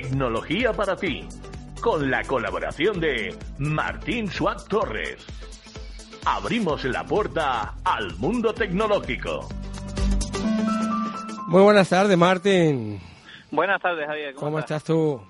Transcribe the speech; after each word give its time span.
Tecnología 0.00 0.72
para 0.72 0.94
ti, 0.94 1.26
con 1.80 2.08
la 2.08 2.22
colaboración 2.22 3.00
de 3.00 3.36
Martín 3.58 4.28
Suárez 4.28 4.64
Torres. 4.68 5.26
Abrimos 6.24 6.84
la 6.84 7.04
puerta 7.04 7.74
al 7.84 8.14
mundo 8.14 8.54
tecnológico. 8.54 9.48
Muy 11.48 11.62
buenas 11.62 11.88
tardes, 11.88 12.16
Martín. 12.16 13.00
Buenas 13.50 13.82
tardes, 13.82 14.06
Javier. 14.06 14.34
¿Cómo, 14.36 14.60
estás? 14.60 14.84
tú? 14.84 15.20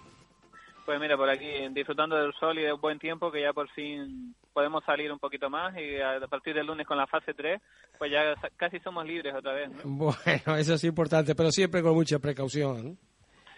Pues 0.85 1.00
mira, 1.00 1.16
por 1.16 1.30
aquí 1.30 1.48
disfrutando 1.71 2.16
del 2.16 2.35
sol 2.35 2.59
y 2.59 2.64
de 2.64 2.75
un 2.75 2.80
buen 2.82 2.98
tiempo 2.98 3.32
que 3.32 3.41
ya 3.41 3.55
por 3.55 3.71
fin 3.71 4.35
podemos 4.53 4.85
salir 4.85 5.11
un 5.11 5.19
poquito 5.19 5.48
más 5.48 5.75
y 5.79 5.98
a 5.98 6.21
partir 6.29 6.55
del 6.55 6.66
lunes 6.66 6.87
con 6.87 6.98
la 6.98 7.07
fase 7.07 7.32
3, 7.32 7.59
pues 7.96 8.12
ya 8.12 8.35
casi 8.59 8.79
somos 8.80 9.07
libres 9.07 9.35
otra 9.35 9.55
vez. 9.55 9.71
Bueno, 9.82 10.57
eso 10.59 10.75
es 10.75 10.85
importante, 10.85 11.35
pero 11.35 11.50
siempre 11.50 11.82
con 11.82 11.94
mucha 11.94 12.19
precaución. 12.19 12.99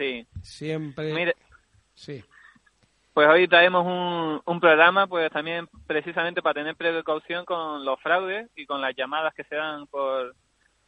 Sí. 0.01 0.27
Siempre. 0.43 1.13
Mire, 1.13 1.37
sí. 1.93 2.25
Pues 3.13 3.29
hoy 3.29 3.47
traemos 3.47 3.85
un, 3.85 4.41
un 4.47 4.61
programa, 4.61 5.07
pues 5.07 5.31
también 5.31 5.69
precisamente 5.87 6.41
para 6.41 6.55
tener 6.55 6.75
precaución 6.75 7.45
con 7.45 7.85
los 7.85 8.01
fraudes 8.01 8.49
y 8.57 8.65
con 8.65 8.81
las 8.81 8.97
llamadas 8.97 9.35
que 9.35 9.45
se 9.45 9.57
dan 9.57 9.87
por 9.89 10.35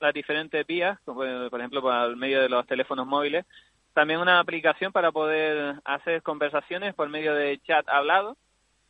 las 0.01 0.15
diferentes 0.15 0.67
vías, 0.67 0.98
como 1.05 1.20
por 1.51 1.61
ejemplo 1.61 1.83
por 1.83 2.17
medio 2.17 2.41
de 2.41 2.48
los 2.48 2.67
teléfonos 2.67 3.06
móviles. 3.06 3.45
También 3.93 4.19
una 4.19 4.41
aplicación 4.41 4.93
para 4.93 5.12
poder 5.12 5.75
hacer 5.84 6.23
conversaciones 6.23 6.95
por 6.95 7.11
medio 7.11 7.34
de 7.34 7.61
chat 7.67 7.87
hablado 7.91 8.39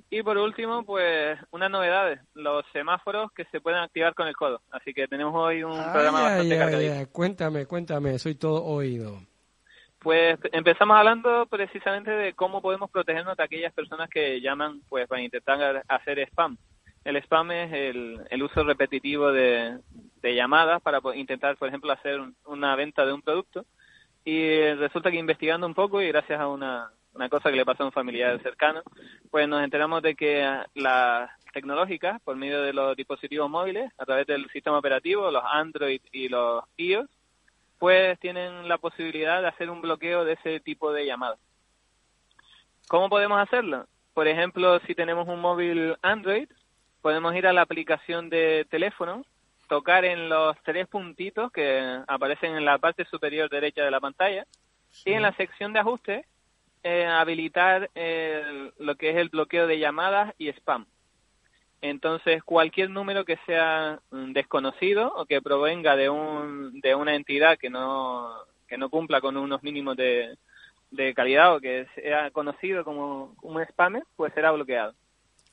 y 0.08 0.22
por 0.22 0.38
último, 0.38 0.84
pues 0.84 1.36
unas 1.50 1.68
novedades, 1.68 2.20
los 2.34 2.64
semáforos 2.72 3.32
que 3.32 3.44
se 3.46 3.60
pueden 3.60 3.80
activar 3.80 4.14
con 4.14 4.28
el 4.28 4.36
codo. 4.36 4.60
Así 4.70 4.94
que 4.94 5.08
tenemos 5.08 5.34
hoy 5.34 5.64
un 5.64 5.72
programa 5.72 6.22
bastante 6.22 6.58
cargadito. 6.58 7.10
Cuéntame, 7.10 7.66
cuéntame, 7.66 8.18
soy 8.20 8.36
todo 8.36 8.62
oído. 8.62 9.18
Pues 10.02 10.36
empezamos 10.50 10.96
hablando 10.96 11.46
precisamente 11.46 12.10
de 12.10 12.32
cómo 12.32 12.60
podemos 12.60 12.90
protegernos 12.90 13.36
de 13.36 13.44
aquellas 13.44 13.72
personas 13.72 14.10
que 14.10 14.40
llaman 14.40 14.80
pues 14.88 15.06
para 15.06 15.22
intentar 15.22 15.84
hacer 15.86 16.18
spam. 16.18 16.58
El 17.04 17.16
spam 17.16 17.52
es 17.52 17.72
el, 17.72 18.42
uso 18.42 18.64
repetitivo 18.64 19.30
de, 19.30 19.78
llamadas 20.22 20.82
para 20.82 21.00
intentar, 21.14 21.56
por 21.56 21.68
ejemplo, 21.68 21.92
hacer 21.92 22.20
una 22.46 22.74
venta 22.74 23.06
de 23.06 23.12
un 23.12 23.22
producto. 23.22 23.64
Y 24.24 24.72
resulta 24.74 25.10
que 25.10 25.18
investigando 25.18 25.68
un 25.68 25.74
poco 25.74 26.02
y 26.02 26.08
gracias 26.08 26.40
a 26.40 26.48
una, 26.48 26.90
una 27.14 27.28
cosa 27.28 27.50
que 27.50 27.56
le 27.56 27.64
pasó 27.64 27.84
a 27.84 27.86
un 27.86 27.92
familiar 27.92 28.42
cercano, 28.42 28.82
pues 29.30 29.48
nos 29.48 29.62
enteramos 29.62 30.02
de 30.02 30.16
que 30.16 30.44
las 30.74 31.30
tecnológicas, 31.52 32.20
por 32.22 32.34
medio 32.34 32.60
de 32.62 32.72
los 32.72 32.96
dispositivos 32.96 33.48
móviles, 33.48 33.92
a 33.98 34.04
través 34.04 34.26
del 34.26 34.50
sistema 34.50 34.78
operativo, 34.78 35.30
los 35.30 35.44
Android 35.46 36.00
y 36.10 36.28
los 36.28 36.64
iOS, 36.76 37.08
pues 37.82 38.16
tienen 38.20 38.68
la 38.68 38.78
posibilidad 38.78 39.42
de 39.42 39.48
hacer 39.48 39.68
un 39.68 39.80
bloqueo 39.80 40.24
de 40.24 40.34
ese 40.34 40.60
tipo 40.60 40.92
de 40.92 41.04
llamadas. 41.04 41.40
¿Cómo 42.86 43.08
podemos 43.08 43.42
hacerlo? 43.42 43.88
Por 44.14 44.28
ejemplo, 44.28 44.78
si 44.86 44.94
tenemos 44.94 45.26
un 45.26 45.40
móvil 45.40 45.96
Android, 46.00 46.48
podemos 47.00 47.34
ir 47.34 47.44
a 47.44 47.52
la 47.52 47.62
aplicación 47.62 48.30
de 48.30 48.68
teléfono, 48.70 49.24
tocar 49.68 50.04
en 50.04 50.28
los 50.28 50.56
tres 50.62 50.86
puntitos 50.86 51.50
que 51.50 51.98
aparecen 52.06 52.54
en 52.54 52.64
la 52.64 52.78
parte 52.78 53.04
superior 53.06 53.50
derecha 53.50 53.82
de 53.82 53.90
la 53.90 53.98
pantalla 53.98 54.46
y 55.04 55.14
en 55.14 55.22
la 55.22 55.34
sección 55.34 55.72
de 55.72 55.80
ajustes 55.80 56.24
eh, 56.84 57.06
habilitar 57.06 57.90
lo 58.78 58.94
que 58.94 59.10
es 59.10 59.16
el 59.16 59.28
bloqueo 59.28 59.66
de 59.66 59.80
llamadas 59.80 60.32
y 60.38 60.50
spam. 60.50 60.86
Entonces, 61.82 62.44
cualquier 62.44 62.90
número 62.90 63.24
que 63.24 63.36
sea 63.44 64.00
mm, 64.12 64.32
desconocido 64.32 65.12
o 65.16 65.26
que 65.26 65.42
provenga 65.42 65.96
de, 65.96 66.08
un, 66.08 66.80
de 66.80 66.94
una 66.94 67.16
entidad 67.16 67.58
que 67.58 67.68
no, 67.68 68.30
que 68.68 68.78
no 68.78 68.88
cumpla 68.88 69.20
con 69.20 69.36
unos 69.36 69.62
mínimos 69.64 69.96
de, 69.96 70.36
de 70.92 71.12
calidad 71.12 71.56
o 71.56 71.60
que 71.60 71.86
sea 71.96 72.30
conocido 72.30 72.84
como 72.84 73.34
un 73.42 73.64
spammer, 73.66 74.04
pues 74.14 74.32
será 74.32 74.52
bloqueado. 74.52 74.94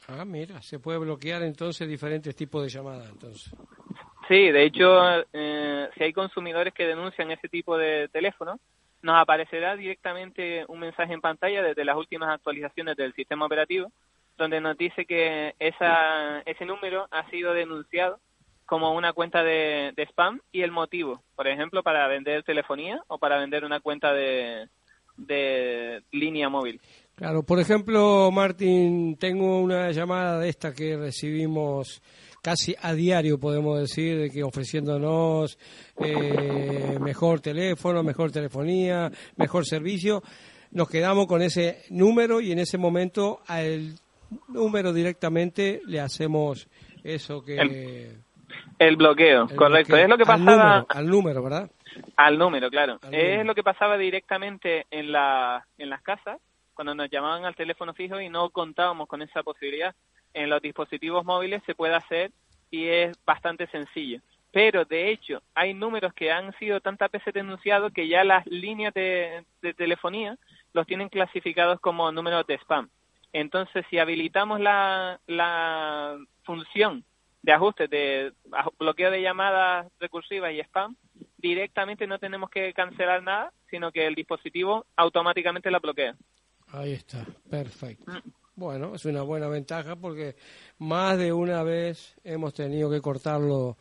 Ah, 0.07 0.23
mira, 0.23 0.62
se 0.62 0.79
puede 0.79 1.00
bloquear 1.00 1.41
entonces 1.41 1.88
diferentes 1.88 2.35
tipos 2.35 2.61
de 2.61 2.69
llamadas, 2.69 3.09
entonces. 3.09 3.51
Sí, 4.28 4.51
de 4.51 4.63
hecho, 4.66 5.25
eh, 5.34 5.90
si 5.97 6.03
hay 6.03 6.13
consumidores 6.13 6.75
que 6.75 6.85
denuncian 6.85 7.31
ese 7.31 7.50
tipo 7.50 7.75
de 7.75 8.07
teléfono, 8.09 8.59
nos 9.01 9.16
aparecerá 9.17 9.75
directamente 9.75 10.63
un 10.67 10.79
mensaje 10.79 11.13
en 11.13 11.22
pantalla 11.22 11.63
desde 11.63 11.85
las 11.85 11.97
últimas 11.97 12.29
actualizaciones 12.29 12.96
del 12.96 13.13
sistema 13.13 13.47
operativo, 13.47 13.91
donde 14.39 14.61
nos 14.61 14.77
dice 14.77 15.05
que 15.05 15.53
esa, 15.59 16.39
ese 16.45 16.66
número 16.66 17.07
ha 17.11 17.29
sido 17.29 17.53
denunciado 17.53 18.19
como 18.66 18.94
una 18.94 19.13
cuenta 19.13 19.44
de, 19.44 19.94
spam 20.09 20.39
y 20.51 20.61
el 20.61 20.72
motivo, 20.72 21.22
por 21.35 21.47
ejemplo, 21.47 21.83
para 21.83 22.07
vender 22.07 22.44
telefonía 22.44 23.03
o 23.07 23.17
para 23.17 23.38
vender 23.38 23.66
una 23.66 23.81
cuenta 23.81 24.13
de, 24.13 24.69
de 25.17 26.01
línea 26.11 26.49
móvil. 26.49 26.79
Claro, 27.16 27.44
por 27.44 27.59
ejemplo, 27.59 28.31
Martín, 28.31 29.17
tengo 29.17 29.59
una 29.59 29.91
llamada 29.91 30.39
de 30.39 30.49
esta 30.49 30.73
que 30.73 30.95
recibimos 30.95 32.01
casi 32.41 32.75
a 32.81 32.94
diario, 32.94 33.39
podemos 33.39 33.78
decir, 33.79 34.17
de 34.17 34.29
que 34.29 34.44
ofreciéndonos 34.44 35.57
eh, 35.97 36.97
mejor 37.01 37.41
teléfono, 37.41 38.03
mejor 38.03 38.31
telefonía, 38.31 39.11
mejor 39.35 39.66
servicio, 39.66 40.23
nos 40.72 40.88
quedamos 40.88 41.28
con 41.28 41.41
ese 41.41 41.83
número 41.89 42.39
y 42.39 42.53
en 42.53 42.59
ese 42.59 42.78
momento 42.78 43.41
al 43.47 43.95
número 44.47 44.94
directamente 44.94 45.81
le 45.85 46.00
hacemos 46.00 46.67
eso 47.03 47.44
que... 47.44 48.17
El, 48.79 48.95
bloqueo, 48.95 49.47
correcto. 49.56 49.95
Es 49.95 50.09
lo 50.09 50.17
que 50.17 50.25
pasaba... 50.25 50.85
Al 50.90 51.07
número, 51.07 51.44
¿verdad? 51.44 51.69
Al 52.16 52.38
número, 52.38 52.69
claro. 52.69 53.00
es 53.12 53.45
lo 53.45 53.53
que 53.53 53.63
pasaba 53.63 53.97
directamente 53.97 54.85
en, 54.90 55.12
la, 55.12 55.66
en 55.78 55.90
las 55.90 56.01
casas, 56.01 56.40
cuando 56.73 56.95
nos 56.95 57.09
llamaban 57.09 57.45
al 57.45 57.56
teléfono 57.56 57.94
fijo 57.94 58.19
y 58.19 58.29
no 58.29 58.50
contábamos 58.50 59.07
con 59.07 59.22
esa 59.22 59.44
posibilidad 59.44 59.94
en 60.34 60.50
los 60.50 60.61
dispositivos 60.61 61.25
móviles 61.25 61.61
se 61.66 61.75
puede 61.75 61.96
hacer 61.96 62.31
y 62.72 62.88
es 62.88 63.17
bastante 63.25 63.67
sencillo. 63.67 64.22
Pero 64.51 64.85
de 64.85 65.11
hecho 65.11 65.41
hay 65.53 65.73
números 65.73 66.13
que 66.13 66.31
han 66.31 66.57
sido 66.57 66.79
tantas 66.79 67.11
veces 67.11 67.34
denunciados 67.34 67.94
que 67.94 68.07
ya 68.07 68.23
las 68.23 68.46
líneas 68.47 68.94
de, 68.94 69.46
telefonía 69.78 70.38
los 70.73 70.88
tienen 70.88 71.09
clasificados 71.09 71.79
como 71.79 72.11
números 72.11 72.46
de 72.47 72.56
spam. 72.56 72.90
Entonces, 73.34 73.85
si 73.90 74.00
habilitamos 74.00 74.59
la, 74.59 75.19
la 75.28 76.17
función 76.44 77.03
de 77.41 77.53
ajuste 77.53 77.88
de 77.88 78.34
bloqueo 78.78 79.12
de 79.12 79.22
llamadas 79.22 79.88
recursivas 80.00 80.51
y 80.53 80.59
spam, 80.59 80.95
directamente 81.38 82.07
no 82.07 82.19
tenemos 82.19 82.50
que 82.50 82.73
cancelar 82.73 83.23
nada, 83.23 83.53
sino 83.69 83.91
que 83.91 84.07
el 84.07 84.16
dispositivo 84.16 84.85
automáticamente 84.95 85.72
la 85.72 85.79
bloquea. 85.79 86.16
Ahí 86.72 86.94
está, 86.94 87.25
perfecto. 87.50 88.12
Mm. 88.12 88.31
Bueno, 88.56 88.94
es 88.94 89.06
una 89.06 89.22
buena 89.22 89.47
ventaja 89.47 89.96
porque 89.96 90.35
más 90.79 91.17
de 91.17 91.31
una 91.31 91.63
vez 91.63 92.17
hemos 92.25 92.53
tenido 92.53 92.91
que 92.91 93.00
cortarlo 93.00 93.78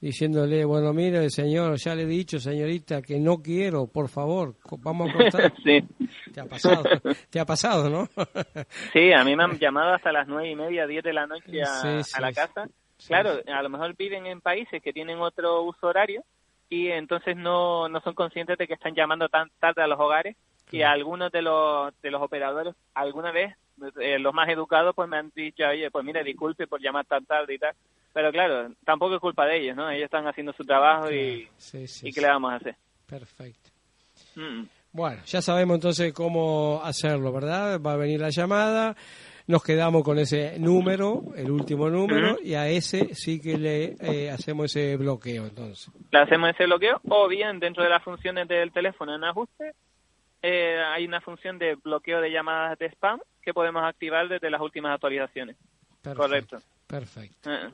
diciéndole, 0.00 0.64
bueno, 0.64 0.92
mire, 0.92 1.28
señor, 1.30 1.76
ya 1.76 1.94
le 1.94 2.02
he 2.02 2.06
dicho, 2.06 2.38
señorita, 2.38 3.02
que 3.02 3.18
no 3.18 3.38
quiero, 3.38 3.86
por 3.86 4.08
favor, 4.08 4.54
vamos 4.78 5.10
a 5.10 5.12
cortar. 5.12 5.52
sí. 5.64 5.82
Te 6.32 6.40
ha 6.40 6.44
pasado, 6.44 6.82
te 7.30 7.40
ha 7.40 7.44
pasado, 7.44 7.90
¿no? 7.90 8.08
sí, 8.92 9.12
a 9.12 9.24
mí 9.24 9.34
me 9.34 9.44
han 9.44 9.58
llamado 9.58 9.94
hasta 9.94 10.12
las 10.12 10.28
nueve 10.28 10.50
y 10.50 10.56
media, 10.56 10.86
diez 10.86 11.02
de 11.02 11.12
la 11.12 11.26
noche 11.26 11.62
a, 11.62 12.20
la 12.20 12.32
casa. 12.32 12.68
claro, 13.06 13.40
a 13.46 13.62
lo 13.62 13.68
mejor 13.68 13.96
viven 13.96 14.26
en 14.26 14.40
países 14.40 14.82
que 14.82 14.92
tienen 14.92 15.18
otro 15.18 15.62
uso 15.62 15.88
horario 15.88 16.22
y 16.68 16.88
entonces 16.88 17.36
no, 17.36 17.88
no 17.88 18.00
son 18.00 18.14
conscientes 18.14 18.58
de 18.58 18.66
que 18.66 18.74
están 18.74 18.94
llamando 18.94 19.28
tan 19.28 19.50
tarde 19.58 19.82
a 19.82 19.86
los 19.86 19.98
hogares 19.98 20.36
y 20.70 20.82
algunos 20.82 21.32
de 21.32 21.42
los, 21.42 21.98
de 22.02 22.10
los 22.10 22.22
operadores 22.22 22.74
alguna 22.94 23.32
vez 23.32 23.56
eh, 24.00 24.18
los 24.18 24.34
más 24.34 24.48
educados 24.48 24.94
pues 24.94 25.08
me 25.08 25.18
han 25.18 25.30
dicho, 25.34 25.64
oye, 25.66 25.90
pues 25.90 26.04
mire, 26.04 26.22
disculpe 26.24 26.66
por 26.66 26.80
llamar 26.80 27.06
tan 27.06 27.24
tarde 27.24 27.54
y 27.54 27.58
tal. 27.58 27.74
Pero 28.12 28.32
claro, 28.32 28.72
tampoco 28.84 29.14
es 29.14 29.20
culpa 29.20 29.46
de 29.46 29.58
ellos, 29.58 29.76
¿no? 29.76 29.90
Ellos 29.90 30.04
están 30.04 30.26
haciendo 30.26 30.52
su 30.52 30.64
trabajo 30.64 31.10
y, 31.10 31.48
y 32.02 32.12
¿qué 32.12 32.20
le 32.20 32.28
vamos 32.28 32.52
a 32.52 32.56
hacer? 32.56 32.76
Perfecto. 33.06 33.70
Mm. 34.34 34.64
Bueno, 34.92 35.22
ya 35.26 35.42
sabemos 35.42 35.76
entonces 35.76 36.12
cómo 36.12 36.80
hacerlo, 36.82 37.32
¿verdad? 37.32 37.80
Va 37.80 37.92
a 37.92 37.96
venir 37.96 38.20
la 38.20 38.30
llamada, 38.30 38.96
nos 39.46 39.62
quedamos 39.62 40.02
con 40.02 40.18
ese 40.18 40.58
número, 40.58 41.22
el 41.36 41.50
último 41.50 41.88
número, 41.90 42.36
y 42.42 42.54
a 42.54 42.68
ese 42.68 43.14
sí 43.14 43.40
que 43.40 43.58
le 43.58 43.96
eh, 44.00 44.30
hacemos 44.30 44.74
ese 44.74 44.96
bloqueo, 44.96 45.46
entonces. 45.46 45.90
Le 46.10 46.18
hacemos 46.18 46.50
ese 46.50 46.64
bloqueo, 46.64 47.00
o 47.08 47.28
bien 47.28 47.60
dentro 47.60 47.82
de 47.84 47.90
las 47.90 48.02
funciones 48.02 48.48
del 48.48 48.72
teléfono 48.72 49.14
en 49.14 49.24
ajuste, 49.24 49.72
eh, 50.42 50.82
hay 50.86 51.04
una 51.06 51.20
función 51.20 51.58
de 51.58 51.74
bloqueo 51.74 52.20
de 52.20 52.30
llamadas 52.30 52.78
de 52.78 52.86
spam 52.86 53.20
que 53.42 53.54
podemos 53.54 53.82
activar 53.84 54.28
desde 54.28 54.50
las 54.50 54.60
últimas 54.60 54.94
actualizaciones. 54.94 55.56
Correcto. 56.02 56.58
Perfecto. 56.86 57.52
Eh. 57.52 57.70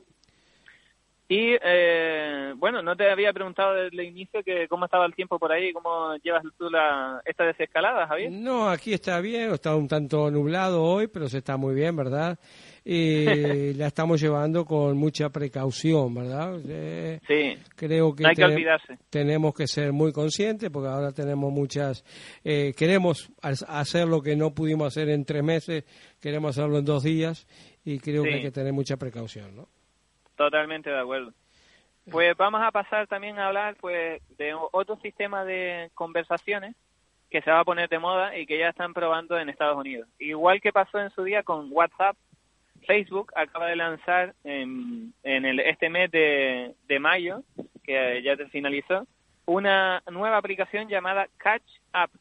Y 1.27 1.55
eh, 1.59 2.53
bueno, 2.57 2.83
no 2.83 2.95
te 2.95 3.09
había 3.09 3.33
preguntado 3.33 3.73
desde 3.73 3.95
el 3.99 4.09
inicio 4.09 4.43
que 4.43 4.67
cómo 4.67 4.85
estaba 4.85 5.07
el 5.07 5.15
tiempo 5.15 5.39
por 5.39 5.51
ahí, 5.51 5.73
cómo 5.73 6.15
llevas 6.23 6.43
tú 6.55 6.69
la, 6.69 7.19
esta 7.25 7.45
desescalada, 7.45 8.05
Javier. 8.05 8.31
No, 8.31 8.69
aquí 8.69 8.93
está 8.93 9.19
bien, 9.21 9.51
está 9.51 9.75
un 9.75 9.87
tanto 9.87 10.29
nublado 10.29 10.83
hoy, 10.83 11.07
pero 11.07 11.27
se 11.27 11.39
está 11.39 11.57
muy 11.57 11.73
bien, 11.73 11.95
¿verdad? 11.95 12.37
Y 12.83 13.25
la 13.73 13.87
estamos 13.87 14.21
llevando 14.21 14.65
con 14.65 14.97
mucha 14.97 15.29
precaución, 15.29 16.13
¿verdad? 16.13 16.59
Eh, 16.67 17.19
sí. 17.27 17.57
Creo 17.75 18.13
que, 18.13 18.27
hay 18.27 18.35
que 18.35 18.45
olvidarse. 18.45 18.99
tenemos 19.09 19.55
que 19.55 19.65
ser 19.65 19.93
muy 19.93 20.13
conscientes 20.13 20.69
porque 20.69 20.89
ahora 20.89 21.11
tenemos 21.11 21.51
muchas, 21.51 22.05
eh, 22.43 22.71
queremos 22.77 23.31
hacer 23.41 24.07
lo 24.07 24.21
que 24.21 24.35
no 24.35 24.53
pudimos 24.53 24.87
hacer 24.87 25.09
en 25.09 25.25
tres 25.25 25.43
meses, 25.43 25.85
queremos 26.21 26.55
hacerlo 26.55 26.77
en 26.77 26.85
dos 26.85 27.01
días 27.01 27.47
y 27.83 27.97
creo 27.97 28.21
que 28.21 28.35
hay 28.35 28.41
que 28.43 28.51
tener 28.51 28.73
mucha 28.73 28.97
precaución, 28.97 29.55
¿no? 29.55 29.67
Totalmente 30.35 30.89
de 30.89 30.99
acuerdo. 30.99 31.33
Pues 32.11 32.37
vamos 32.37 32.61
a 32.61 32.71
pasar 32.71 33.07
también 33.07 33.39
a 33.39 33.47
hablar 33.47 33.75
pues 33.79 34.21
de 34.37 34.53
otro 34.71 34.95
sistema 34.97 35.43
de 35.43 35.89
conversaciones 35.95 36.75
que 37.29 37.41
se 37.41 37.51
va 37.51 37.61
a 37.61 37.65
poner 37.65 37.89
de 37.89 37.99
moda 37.99 38.37
y 38.37 38.45
que 38.45 38.59
ya 38.59 38.69
están 38.69 38.93
probando 38.93 39.37
en 39.37 39.49
Estados 39.49 39.77
Unidos. 39.77 40.07
Igual 40.19 40.61
que 40.61 40.71
pasó 40.71 40.99
en 40.99 41.09
su 41.11 41.23
día 41.23 41.41
con 41.41 41.69
WhatsApp, 41.71 42.15
Facebook 42.85 43.31
acaba 43.35 43.67
de 43.67 43.75
lanzar 43.75 44.35
en, 44.43 45.13
en 45.23 45.45
el, 45.45 45.59
este 45.59 45.89
mes 45.89 46.11
de, 46.11 46.75
de 46.87 46.99
mayo, 46.99 47.41
que 47.83 48.21
ya 48.23 48.35
se 48.35 48.47
finalizó, 48.49 49.07
una 49.45 50.03
nueva 50.11 50.37
aplicación 50.37 50.87
llamada 50.87 51.27
Catch 51.37 51.67
Up. 51.93 52.11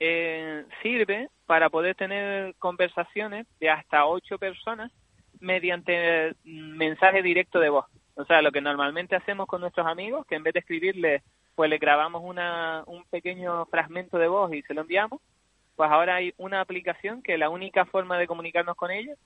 Eh, 0.00 0.64
sirve 0.80 1.28
para 1.46 1.70
poder 1.70 1.96
tener 1.96 2.54
conversaciones 2.60 3.46
de 3.58 3.70
hasta 3.70 4.06
ocho 4.06 4.38
personas 4.38 4.92
mediante 5.40 6.34
mensaje 6.44 7.22
directo 7.22 7.60
de 7.60 7.70
voz. 7.70 7.86
O 8.14 8.24
sea, 8.24 8.42
lo 8.42 8.50
que 8.50 8.60
normalmente 8.60 9.16
hacemos 9.16 9.46
con 9.46 9.60
nuestros 9.60 9.86
amigos, 9.86 10.26
que 10.26 10.34
en 10.34 10.42
vez 10.42 10.54
de 10.54 10.60
escribirles, 10.60 11.22
pues 11.54 11.70
le 11.70 11.78
grabamos 11.78 12.22
una, 12.24 12.82
un 12.86 13.04
pequeño 13.04 13.66
fragmento 13.66 14.18
de 14.18 14.28
voz 14.28 14.52
y 14.52 14.62
se 14.62 14.74
lo 14.74 14.82
enviamos, 14.82 15.20
pues 15.76 15.90
ahora 15.90 16.16
hay 16.16 16.34
una 16.36 16.60
aplicación 16.60 17.22
que 17.22 17.38
la 17.38 17.50
única 17.50 17.84
forma 17.84 18.18
de 18.18 18.26
comunicarnos 18.26 18.76
con 18.76 18.90
ellos 18.90 19.16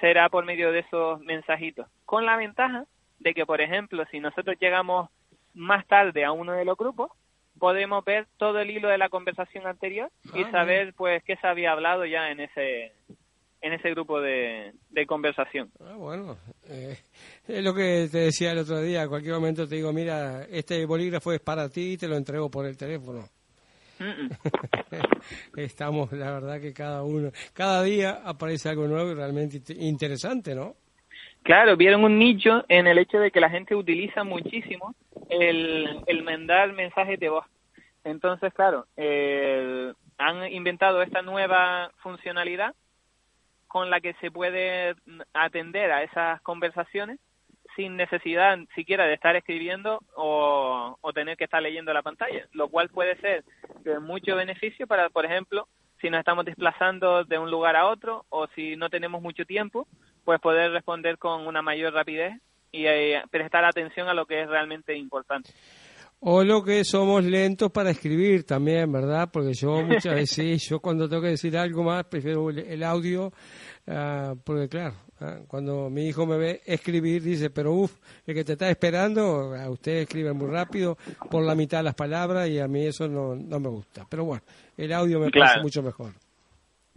será 0.00 0.28
por 0.28 0.44
medio 0.44 0.72
de 0.72 0.80
esos 0.80 1.20
mensajitos. 1.20 1.86
Con 2.04 2.26
la 2.26 2.36
ventaja 2.36 2.84
de 3.18 3.32
que, 3.34 3.46
por 3.46 3.60
ejemplo, 3.60 4.04
si 4.10 4.20
nosotros 4.20 4.56
llegamos 4.60 5.08
más 5.54 5.86
tarde 5.86 6.24
a 6.24 6.32
uno 6.32 6.52
de 6.52 6.66
los 6.66 6.76
grupos, 6.76 7.10
podemos 7.58 8.04
ver 8.04 8.26
todo 8.36 8.60
el 8.60 8.70
hilo 8.70 8.88
de 8.88 8.98
la 8.98 9.08
conversación 9.08 9.66
anterior 9.66 10.10
y 10.34 10.42
ah, 10.42 10.50
saber 10.50 10.92
pues 10.94 11.22
qué 11.24 11.36
se 11.36 11.46
había 11.46 11.72
hablado 11.72 12.04
ya 12.04 12.30
en 12.30 12.40
ese 12.40 12.92
en 13.60 13.72
ese 13.72 13.90
grupo 13.90 14.20
de, 14.20 14.72
conversación. 15.06 15.70
Ah, 15.80 15.94
bueno, 15.96 16.36
eh, 16.68 16.96
es 17.48 17.64
lo 17.64 17.74
que 17.74 18.08
te 18.10 18.18
decía 18.18 18.52
el 18.52 18.58
otro 18.58 18.80
día, 18.80 19.02
a 19.02 19.08
cualquier 19.08 19.34
momento 19.34 19.66
te 19.66 19.76
digo, 19.76 19.92
mira, 19.92 20.44
este 20.50 20.84
bolígrafo 20.86 21.32
es 21.32 21.40
para 21.40 21.68
ti 21.68 21.92
y 21.92 21.96
te 21.96 22.08
lo 22.08 22.16
entrego 22.16 22.50
por 22.50 22.66
el 22.66 22.76
teléfono. 22.76 23.24
Estamos, 25.56 26.12
la 26.12 26.32
verdad 26.32 26.60
que 26.60 26.72
cada 26.72 27.02
uno, 27.02 27.30
cada 27.54 27.82
día 27.82 28.20
aparece 28.24 28.68
algo 28.68 28.86
nuevo 28.86 29.10
y 29.10 29.14
realmente 29.14 29.60
interesante, 29.74 30.54
¿no? 30.54 30.74
Claro, 31.42 31.76
vieron 31.76 32.04
un 32.04 32.18
nicho 32.18 32.64
en 32.68 32.86
el 32.86 32.98
hecho 32.98 33.18
de 33.18 33.30
que 33.30 33.40
la 33.40 33.48
gente 33.48 33.74
utiliza 33.74 34.24
muchísimo 34.24 34.94
el, 35.30 36.02
el 36.06 36.24
mandar 36.24 36.72
mensajes 36.72 37.18
de 37.20 37.28
voz. 37.28 37.46
Entonces, 38.04 38.52
claro, 38.52 38.86
han 40.18 40.52
inventado 40.52 41.02
esta 41.02 41.22
nueva 41.22 41.90
funcionalidad 41.98 42.74
con 43.76 43.90
la 43.90 44.00
que 44.00 44.14
se 44.22 44.30
puede 44.30 44.94
atender 45.34 45.92
a 45.92 46.02
esas 46.02 46.40
conversaciones 46.40 47.20
sin 47.76 47.94
necesidad 47.94 48.56
siquiera 48.74 49.04
de 49.04 49.12
estar 49.12 49.36
escribiendo 49.36 50.00
o, 50.14 50.96
tener 51.12 51.36
que 51.36 51.44
estar 51.44 51.60
leyendo 51.60 51.92
la 51.92 52.00
pantalla, 52.00 52.48
lo 52.52 52.70
cual 52.70 52.88
puede 52.88 53.20
ser 53.20 53.44
de 53.80 54.00
mucho 54.00 54.34
beneficio 54.34 54.86
para, 54.86 55.10
por 55.10 55.26
ejemplo, 55.26 55.68
si 56.00 56.08
nos 56.08 56.20
estamos 56.20 56.46
desplazando 56.46 57.24
de 57.24 57.38
un 57.38 57.50
lugar 57.50 57.76
a 57.76 57.86
otro 57.86 58.24
o 58.30 58.46
si 58.54 58.76
no 58.76 58.88
tenemos 58.88 59.20
mucho 59.20 59.44
tiempo, 59.44 59.86
pues 60.24 60.40
poder 60.40 60.72
responder 60.72 61.18
con 61.18 61.46
una 61.46 61.60
mayor 61.60 61.92
rapidez 61.92 62.32
y 62.72 62.86
eh, 62.86 63.22
prestar 63.30 63.66
atención 63.66 64.08
a 64.08 64.14
lo 64.14 64.24
que 64.24 64.40
es 64.40 64.48
realmente 64.48 64.94
importante. 64.96 65.50
O 66.20 66.42
lo 66.42 66.64
que 66.64 66.82
somos 66.84 67.24
lentos 67.24 67.70
para 67.70 67.90
escribir 67.90 68.44
también, 68.44 68.90
¿verdad? 68.90 69.28
Porque 69.30 69.52
yo 69.52 69.82
muchas 69.82 70.14
veces, 70.14 70.66
yo 70.68 70.80
cuando 70.80 71.08
tengo 71.08 71.22
que 71.22 71.28
decir 71.28 71.56
algo 71.56 71.82
más, 71.82 72.04
prefiero 72.04 72.48
el 72.50 72.82
audio, 72.82 73.32
uh, 73.86 74.36
porque 74.42 74.68
claro, 74.68 74.94
ah, 75.20 75.40
cuando 75.46 75.90
mi 75.90 76.08
hijo 76.08 76.26
me 76.26 76.38
ve 76.38 76.62
escribir, 76.64 77.22
dice, 77.22 77.50
pero 77.50 77.72
uff, 77.72 77.92
el 78.26 78.34
que 78.34 78.44
te 78.44 78.52
está 78.52 78.70
esperando, 78.70 79.54
a 79.54 79.68
usted 79.68 79.98
escribe 79.98 80.32
muy 80.32 80.50
rápido, 80.50 80.96
por 81.30 81.44
la 81.44 81.54
mitad 81.54 81.78
de 81.78 81.84
las 81.84 81.94
palabras, 81.94 82.48
y 82.48 82.60
a 82.60 82.66
mí 82.66 82.86
eso 82.86 83.06
no, 83.06 83.36
no 83.36 83.60
me 83.60 83.68
gusta. 83.68 84.06
Pero 84.08 84.24
bueno, 84.24 84.42
el 84.78 84.92
audio 84.94 85.20
me 85.20 85.30
parece 85.30 85.60
mucho 85.60 85.82
mejor. 85.82 86.12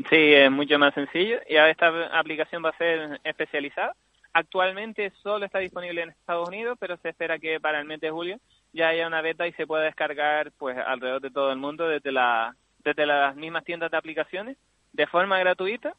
Sí, 0.09 0.15
es 0.15 0.49
mucho 0.49 0.79
más 0.79 0.93
sencillo, 0.93 1.39
y 1.45 1.57
esta 1.57 2.17
aplicación 2.17 2.63
va 2.63 2.69
a 2.69 2.77
ser 2.77 3.19
especializada. 3.25 3.93
Actualmente 4.31 5.11
solo 5.21 5.45
está 5.45 5.59
disponible 5.59 6.03
en 6.03 6.09
Estados 6.09 6.47
Unidos, 6.47 6.77
pero 6.79 6.95
se 6.97 7.09
espera 7.09 7.37
que 7.37 7.59
para 7.59 7.79
el 7.79 7.85
mes 7.85 7.99
de 7.99 8.11
julio 8.11 8.39
ya 8.73 8.89
haya 8.89 9.07
una 9.07 9.21
beta 9.21 9.47
y 9.47 9.53
se 9.53 9.67
pueda 9.67 9.83
descargar 9.83 10.51
pues 10.57 10.77
alrededor 10.77 11.21
de 11.21 11.31
todo 11.31 11.51
el 11.51 11.57
mundo 11.57 11.87
desde 11.87 12.11
la 12.11 12.55
desde 12.83 13.05
las 13.05 13.35
mismas 13.35 13.63
tiendas 13.63 13.91
de 13.91 13.97
aplicaciones 13.97 14.57
de 14.93 15.07
forma 15.07 15.39
gratuita 15.39 15.95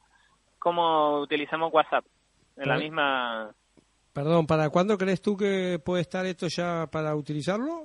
como 0.58 1.20
utilizamos 1.20 1.72
WhatsApp 1.72 2.04
en 2.56 2.68
la 2.68 2.76
misma 2.76 3.54
Perdón, 4.12 4.46
¿para 4.46 4.70
cuándo 4.70 4.98
crees 4.98 5.22
tú 5.22 5.36
que 5.36 5.78
puede 5.84 6.02
estar 6.02 6.26
esto 6.26 6.48
ya 6.48 6.86
para 6.90 7.14
utilizarlo? 7.14 7.84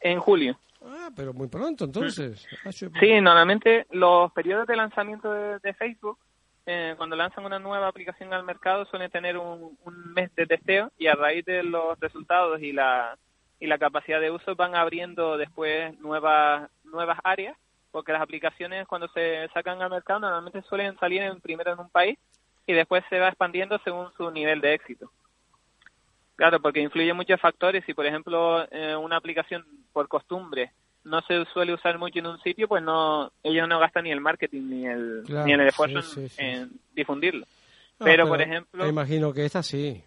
En 0.00 0.20
julio. 0.20 0.56
Ah, 0.84 1.10
pero 1.16 1.32
muy 1.32 1.48
pronto 1.48 1.84
entonces. 1.84 2.46
Ah, 2.64 2.70
sí, 2.70 2.86
normalmente 3.20 3.86
los 3.90 4.30
periodos 4.32 4.66
de 4.66 4.76
lanzamiento 4.76 5.32
de, 5.32 5.74
Facebook, 5.74 6.18
eh, 6.66 6.94
cuando 6.96 7.16
lanzan 7.16 7.44
una 7.44 7.58
nueva 7.58 7.88
aplicación 7.88 8.32
al 8.32 8.44
mercado, 8.44 8.84
suelen 8.84 9.10
tener 9.10 9.36
un, 9.36 9.76
un 9.84 10.12
mes 10.12 10.32
de 10.36 10.46
testeo 10.46 10.92
y 10.98 11.06
a 11.08 11.14
raíz 11.14 11.44
de 11.44 11.62
los 11.64 11.98
resultados 11.98 12.60
y 12.60 12.72
la 12.72 13.16
y 13.60 13.66
la 13.66 13.78
capacidad 13.78 14.20
de 14.20 14.30
uso 14.30 14.54
van 14.56 14.74
abriendo 14.74 15.36
después 15.36 15.98
nuevas 16.00 16.70
nuevas 16.84 17.18
áreas 17.24 17.56
porque 17.94 18.12
las 18.12 18.22
aplicaciones 18.22 18.88
cuando 18.88 19.06
se 19.08 19.48
sacan 19.54 19.80
al 19.80 19.90
mercado 19.90 20.20
normalmente 20.20 20.62
suelen 20.62 20.98
salir 20.98 21.22
en, 21.22 21.40
primero 21.40 21.72
en 21.72 21.78
un 21.78 21.88
país 21.88 22.18
y 22.66 22.72
después 22.72 23.04
se 23.08 23.20
va 23.20 23.28
expandiendo 23.28 23.78
según 23.84 24.12
su 24.16 24.30
nivel 24.32 24.60
de 24.60 24.74
éxito. 24.74 25.10
Claro, 26.34 26.60
porque 26.60 26.80
influye 26.80 27.12
muchos 27.12 27.40
factores. 27.40 27.84
Si, 27.84 27.94
por 27.94 28.04
ejemplo, 28.06 28.66
eh, 28.72 28.96
una 28.96 29.16
aplicación 29.16 29.64
por 29.92 30.08
costumbre 30.08 30.72
no 31.04 31.20
se 31.22 31.44
suele 31.52 31.72
usar 31.72 31.98
mucho 31.98 32.18
en 32.18 32.26
un 32.26 32.40
sitio, 32.40 32.66
pues 32.66 32.82
no 32.82 33.30
ellos 33.44 33.68
no 33.68 33.78
gastan 33.78 34.04
ni 34.04 34.10
el 34.10 34.20
marketing 34.20 34.62
ni 34.62 34.86
el, 34.86 35.22
ni 35.44 35.52
el 35.52 35.60
esfuerzo 35.60 36.20
en, 36.38 36.72
difundirlo. 36.94 37.46
pero, 37.98 38.26
por 38.26 38.40
ejemplo... 38.42 38.82
Me 38.82 38.90
imagino 38.90 39.32
que 39.32 39.44
esta 39.44 39.62
sí. 39.62 40.02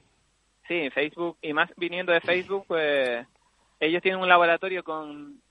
Sí, 0.67 0.89
Facebook, 0.89 1.37
y 1.41 1.53
más 1.53 1.71
viniendo 1.77 2.11
de 2.11 2.19
Facebook, 2.19 2.65
pues 2.67 3.25
ellos 3.79 4.01
tienen 4.01 4.21
un 4.21 4.29
laboratorio 4.29 4.83
con, 4.83 5.41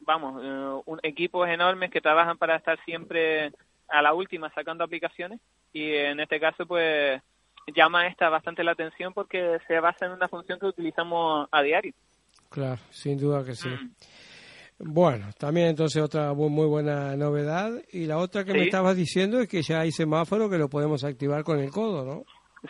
vamos, 0.00 0.42
eh, 0.42 0.82
un, 0.86 1.00
equipos 1.02 1.48
enormes 1.48 1.90
que 1.90 2.00
trabajan 2.00 2.38
para 2.38 2.56
estar 2.56 2.78
siempre 2.84 3.52
a 3.88 4.02
la 4.02 4.14
última 4.14 4.50
sacando 4.54 4.84
aplicaciones 4.84 5.40
y 5.72 5.90
en 5.94 6.20
este 6.20 6.40
caso 6.40 6.66
pues 6.66 7.20
llama 7.74 8.06
esta 8.06 8.28
bastante 8.28 8.64
la 8.64 8.72
atención 8.72 9.12
porque 9.12 9.58
se 9.66 9.80
basa 9.80 10.06
en 10.06 10.12
una 10.12 10.28
función 10.28 10.58
que 10.58 10.66
utilizamos 10.66 11.48
a 11.50 11.62
diario. 11.62 11.92
Claro, 12.50 12.80
sin 12.90 13.18
duda 13.18 13.44
que 13.44 13.54
sí. 13.54 13.68
Mm. 13.68 13.90
Bueno, 14.78 15.26
también 15.38 15.68
entonces 15.68 16.02
otra 16.02 16.34
muy 16.34 16.66
buena 16.66 17.16
novedad. 17.16 17.70
Y 17.92 18.06
la 18.06 18.18
otra 18.18 18.44
que 18.44 18.52
me 18.52 18.64
estabas 18.64 18.96
diciendo 18.96 19.40
es 19.40 19.48
que 19.48 19.62
ya 19.62 19.80
hay 19.80 19.92
semáforo 19.92 20.50
que 20.50 20.58
lo 20.58 20.68
podemos 20.68 21.04
activar 21.04 21.44
con 21.44 21.60
el 21.60 21.70
codo, 21.70 22.04
¿no? 22.04 22.24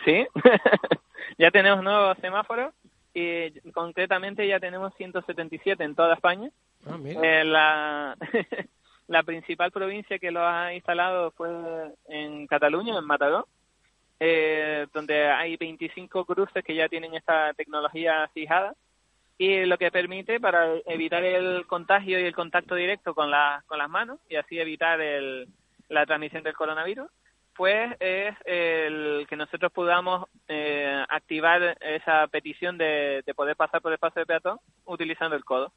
Sí, 0.05 0.25
ya 1.37 1.51
tenemos 1.51 1.83
nuevos 1.83 2.17
semáforos 2.19 2.73
y 3.15 3.71
concretamente 3.71 4.45
ya 4.45 4.59
tenemos 4.59 4.93
177 4.95 5.81
en 5.81 5.95
toda 5.95 6.15
España. 6.15 6.51
Ah, 6.85 6.99
eh, 7.05 7.45
la, 7.45 8.17
la 9.07 9.23
principal 9.23 9.71
provincia 9.71 10.19
que 10.19 10.31
lo 10.31 10.45
ha 10.45 10.73
instalado 10.73 11.31
fue 11.31 11.49
en 12.09 12.45
Cataluña, 12.45 12.99
en 12.99 13.05
Mataró, 13.05 13.47
eh, 14.19 14.85
donde 14.93 15.29
hay 15.29 15.55
25 15.55 16.25
cruces 16.25 16.61
que 16.63 16.75
ya 16.75 16.89
tienen 16.89 17.15
esta 17.15 17.53
tecnología 17.53 18.29
fijada 18.33 18.75
y 19.37 19.63
lo 19.63 19.77
que 19.77 19.91
permite 19.91 20.41
para 20.41 20.75
evitar 20.85 21.23
el 21.23 21.65
contagio 21.67 22.19
y 22.19 22.23
el 22.23 22.35
contacto 22.35 22.75
directo 22.75 23.15
con, 23.15 23.31
la, 23.31 23.63
con 23.65 23.77
las 23.77 23.89
manos 23.89 24.19
y 24.29 24.35
así 24.35 24.59
evitar 24.59 24.99
el, 24.99 25.47
la 25.87 26.05
transmisión 26.05 26.43
del 26.43 26.53
coronavirus 26.53 27.09
pues 27.55 27.95
es 27.99 28.35
el 28.45 29.25
que 29.29 29.35
nosotros 29.35 29.71
podamos 29.71 30.27
eh, 30.47 30.74
activar 31.09 31.77
esa 31.81 32.27
petición 32.27 32.77
de, 32.77 33.23
poder 33.35 33.55
pasar 33.55 33.81
por 33.81 33.91
el 33.91 33.97
paso 33.97 34.19
de 34.19 34.25
peatón 34.25 34.59
utilizando 34.85 35.35
el 35.35 35.45
codo. 35.45 35.71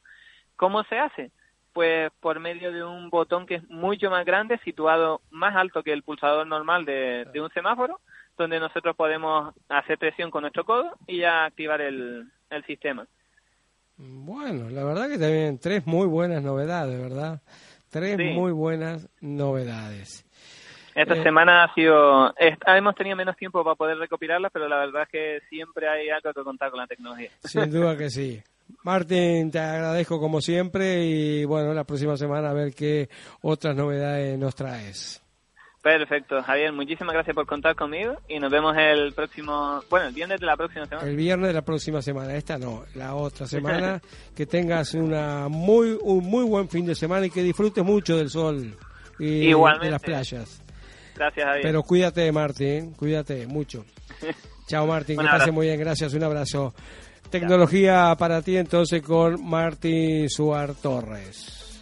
¿Cómo 0.57 0.83
se 0.85 0.99
hace? 0.99 1.31
Pues 1.73 2.11
por 2.21 2.41
medio 2.41 2.73
de 2.73 2.83
un 2.83 3.11
botón 3.11 3.47
que 3.47 3.57
es 3.57 3.71
mucho 3.71 4.11
más 4.11 4.25
grande, 4.25 4.59
situado 4.65 5.21
más 5.31 5.55
alto 5.57 5.83
que 5.83 5.93
el 5.93 6.03
pulsador 6.03 6.47
normal 6.47 6.85
de, 6.85 7.31
un 7.41 7.51
semáforo, 7.51 8.01
donde 8.37 8.59
nosotros 8.59 8.97
podemos 8.97 9.55
hacer 9.69 9.99
presión 9.99 10.31
con 10.31 10.43
nuestro 10.43 10.65
codo 10.65 10.93
y 11.07 11.19
ya 11.19 11.45
activar 11.45 11.81
el, 11.81 12.31
el 12.51 12.65
sistema. 12.65 13.07
Bueno, 13.97 14.71
la 14.71 14.85
verdad 14.85 15.09
que 15.09 15.19
también 15.19 15.59
tres 15.59 15.87
muy 15.87 16.07
buenas 16.07 16.43
novedades, 16.43 17.01
¿verdad? 17.01 17.41
Tres 17.91 18.19
muy 18.35 18.53
buenas 18.53 19.09
novedades. 19.21 20.28
Esta 20.99 21.15
eh, 21.15 21.23
semana 21.23 21.63
ha 21.63 21.75
sido, 21.75 22.35
hemos 22.67 22.95
tenido 22.97 23.15
menos 23.15 23.37
tiempo 23.37 23.63
para 23.63 23.77
poder 23.77 23.99
recopilarlas, 23.99 24.51
pero 24.53 24.67
la 24.67 24.79
verdad 24.79 25.03
es 25.05 25.09
que 25.09 25.41
siempre 25.49 25.89
hay 25.89 26.09
algo 26.11 26.33
que 26.33 26.43
contar 26.43 26.73
con 26.73 26.81
la 26.81 26.89
tecnología. 26.89 27.31
Sin 27.45 27.71
duda 27.71 27.97
que 27.97 28.11
sí. 28.11 28.43
Martín, 28.83 29.53
te 29.53 29.61
agradezco 29.61 30.19
como 30.19 30.41
siempre 30.41 31.05
y 31.05 31.45
bueno, 31.45 31.73
la 31.73 31.85
próxima 31.85 32.17
semana 32.17 32.51
a 32.51 32.53
ver 32.53 32.75
qué 32.75 33.09
otras 33.43 33.77
novedades 33.77 34.37
nos 34.41 34.57
traes. 34.57 35.23
Perfecto, 35.81 36.43
Javier, 36.43 36.73
muchísimas 36.73 37.15
gracias 37.15 37.33
por 37.33 37.47
contar 37.47 37.77
conmigo 37.77 38.17
y 38.29 38.41
nos 38.41 38.51
vemos 38.51 38.77
el 38.77 39.13
próximo, 39.13 39.81
bueno, 39.89 40.09
el 40.09 40.15
viernes 40.15 40.41
de 40.41 40.47
la 40.47 40.57
próxima 40.57 40.85
semana. 40.87 41.09
El 41.09 41.17
viernes 41.17 41.47
de 41.47 41.55
la 41.55 41.63
próxima 41.63 42.03
semana, 42.03 42.35
esta 42.35 42.59
no, 42.59 42.83
la 42.97 43.15
otra 43.15 43.47
semana. 43.47 44.01
que 44.37 44.47
tengas 44.47 44.95
una 44.95 45.47
muy 45.49 45.97
un 46.03 46.25
muy 46.25 46.45
buen 46.45 46.69
fin 46.69 46.85
de 46.87 46.97
semana 46.97 47.27
y 47.27 47.31
que 47.31 47.45
disfrutes 47.45 47.85
mucho 47.85 48.17
del 48.17 48.31
sol 48.31 48.75
y 49.21 49.53
de 49.53 49.91
las 49.91 50.03
playas. 50.03 50.65
Gracias, 51.19 51.45
Javier. 51.45 51.63
Pero 51.63 51.83
cuídate, 51.83 52.31
Martín, 52.33 52.93
cuídate 52.93 53.47
mucho. 53.47 53.85
Chao, 54.69 54.87
Martín, 54.87 55.19
que 55.19 55.25
pase 55.25 55.51
muy 55.51 55.67
bien, 55.67 55.81
gracias, 55.81 56.13
un 56.15 56.23
abrazo. 56.23 56.75
Tecnología 57.31 58.15
para 58.19 58.43
ti 58.43 58.57
entonces 58.57 59.03
con 59.03 59.45
Martín 59.45 60.29
Suar 60.31 60.75
Torres. 60.75 61.78